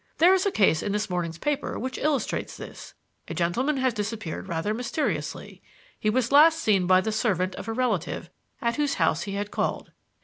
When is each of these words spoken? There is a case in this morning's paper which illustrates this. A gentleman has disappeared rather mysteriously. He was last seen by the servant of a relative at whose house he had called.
There 0.17 0.33
is 0.33 0.47
a 0.47 0.51
case 0.51 0.81
in 0.81 0.93
this 0.93 1.11
morning's 1.11 1.37
paper 1.37 1.77
which 1.77 1.99
illustrates 1.99 2.57
this. 2.57 2.95
A 3.27 3.35
gentleman 3.35 3.77
has 3.77 3.93
disappeared 3.93 4.47
rather 4.47 4.73
mysteriously. 4.73 5.61
He 5.99 6.09
was 6.09 6.31
last 6.31 6.57
seen 6.57 6.87
by 6.87 7.01
the 7.01 7.11
servant 7.11 7.53
of 7.53 7.67
a 7.67 7.73
relative 7.73 8.31
at 8.63 8.77
whose 8.77 8.95
house 8.95 9.21
he 9.25 9.33
had 9.33 9.51
called. 9.51 9.91